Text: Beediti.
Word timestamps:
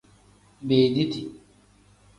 Beediti. 0.67 1.21